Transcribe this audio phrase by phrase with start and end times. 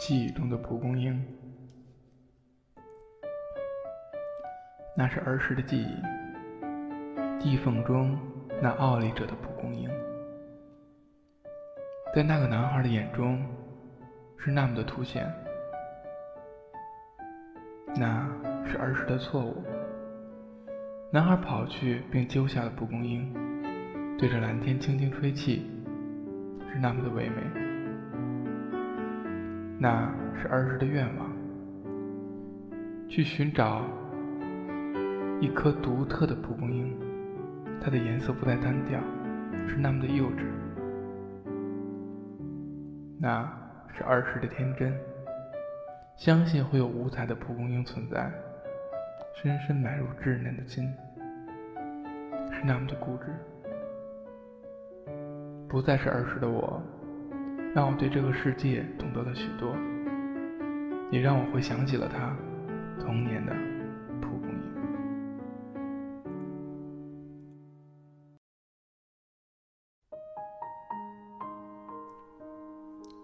[0.00, 1.22] 记忆中的蒲公英，
[4.96, 5.94] 那是儿时的记忆。
[7.38, 8.18] 地缝中
[8.62, 9.90] 那傲立着的蒲公英，
[12.14, 13.44] 在那个男孩的眼中
[14.38, 15.30] 是那么的凸显。
[17.94, 18.26] 那
[18.64, 19.62] 是儿时的错误。
[21.12, 23.30] 男孩跑去并揪下了蒲公英，
[24.16, 25.70] 对着蓝天轻轻吹气，
[26.72, 27.69] 是那么的唯美。
[29.82, 31.32] 那是儿时的愿望，
[33.08, 33.86] 去寻找
[35.40, 36.94] 一颗独特的蒲公英，
[37.80, 39.00] 它的颜色不再单调，
[39.66, 40.44] 是那么的幼稚。
[43.18, 43.50] 那
[43.96, 44.92] 是儿时的天真，
[46.14, 48.30] 相信会有五彩的蒲公英存在，
[49.34, 50.92] 深深埋入稚嫩的心，
[52.52, 53.32] 是那么的固执。
[55.66, 56.82] 不再是儿时的我。
[57.72, 59.76] 让我对这个世界懂得了许多，
[61.12, 62.36] 也让我回想起了他
[62.98, 63.54] 童年的
[64.20, 64.58] 蒲公英。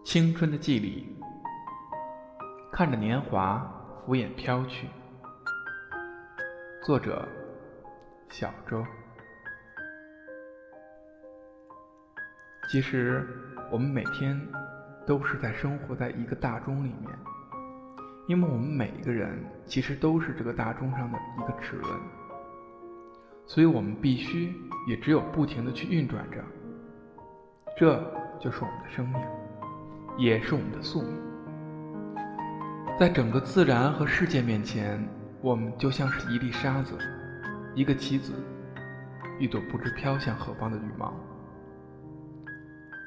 [0.05, 1.16] 青春的季里，
[2.72, 3.69] 看着年华
[4.06, 4.86] 拂眼飘去。
[6.84, 7.27] 作者：
[8.28, 8.84] 小周。
[12.69, 13.27] 其实。
[13.69, 14.41] 我们每天
[15.05, 17.11] 都是在生活在一个大钟里面，
[18.28, 22.00] 因为我们每一个人其实都是这个大钟上的一个齿轮，
[23.44, 24.55] 所以我们必须
[24.87, 26.39] 也只有不停的去运转着，
[27.77, 28.00] 这
[28.39, 29.20] 就是我们的生命，
[30.17, 31.11] 也是我们的宿命。
[33.00, 35.05] 在整个自然和世界面前，
[35.41, 36.97] 我们就像是一粒沙子，
[37.75, 38.33] 一个棋子，
[39.41, 41.12] 一朵不知飘向何方的羽毛。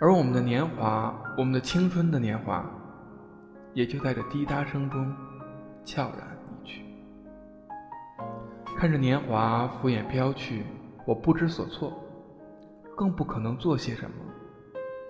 [0.01, 2.65] 而我们的年华，我们的青春的年华，
[3.73, 5.13] 也就在这滴答声中
[5.83, 6.85] 悄然离去。
[8.77, 10.63] 看着年华敷衍飘去，
[11.05, 11.91] 我不知所措，
[12.95, 14.15] 更不可能做些什么。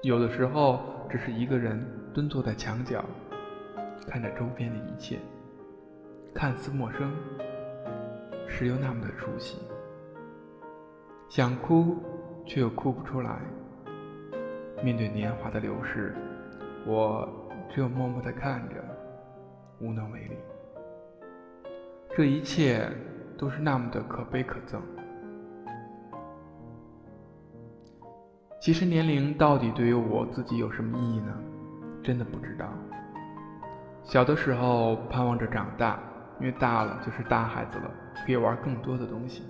[0.01, 3.05] 有的时候，只是一个人蹲坐在墙角，
[4.07, 5.19] 看着周边的一切，
[6.33, 7.13] 看似陌生，
[8.47, 9.59] 实又那么的熟悉。
[11.29, 11.95] 想哭，
[12.43, 13.39] 却又哭不出来。
[14.81, 16.15] 面对年华的流逝，
[16.85, 17.27] 我
[17.69, 18.75] 只有默默的看着，
[19.79, 20.37] 无能为力。
[22.15, 22.89] 这一切
[23.37, 24.79] 都是那么的可悲可憎。
[28.61, 31.33] 其实年龄到底对于我自己有什么意义呢？
[32.03, 32.67] 真的不知道。
[34.03, 35.99] 小的时候盼望着长大，
[36.39, 37.91] 因为大了就是大孩子了，
[38.25, 39.43] 可以玩更多的东西。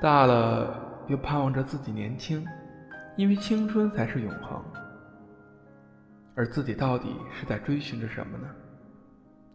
[0.00, 2.44] 大了又盼望着自己年轻。
[3.16, 4.60] 因为青春才是永恒，
[6.34, 8.48] 而自己到底是在追寻着什么呢？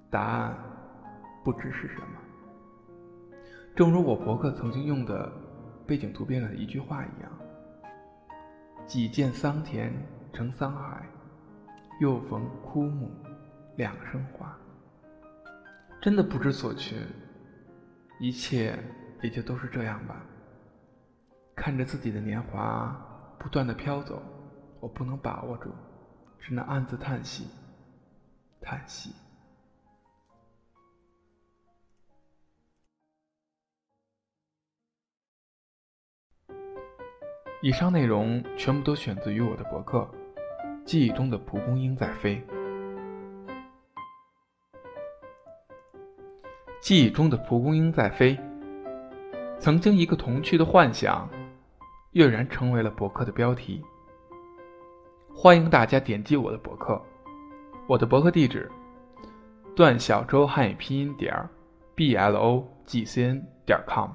[0.10, 0.58] 答案
[1.44, 3.36] 不知是什么。
[3.76, 5.30] 正如我博客曾经用的
[5.86, 7.32] 背景图片的一句话一样
[8.88, 9.94] ：“几见桑田
[10.32, 11.06] 成桑海，
[12.00, 13.12] 又逢枯木
[13.76, 14.58] 两生花。”
[16.02, 16.96] 真的不知所去，
[18.22, 18.80] 一切
[19.22, 20.24] 也就都是这样吧。
[21.58, 23.06] 看着自己的年华。
[23.40, 24.22] 不断的飘走，
[24.82, 25.70] 我不能把握住，
[26.40, 27.48] 只能暗自叹息，
[28.62, 29.16] 叹息。
[37.62, 40.00] 以上内容全部都选自于我的博客
[40.86, 42.42] 《记忆中的蒲公英在飞》。
[46.82, 48.40] 记忆中的蒲公英在飞，
[49.60, 51.30] 曾经一个童趣的幻想。
[52.12, 53.84] 跃然成为了博客的标题。
[55.32, 57.00] 欢迎大家点击我的博客，
[57.88, 58.70] 我的博客地址：
[59.76, 61.48] 段小周汉语拼音点儿
[61.94, 64.10] b l o g c n 点 com。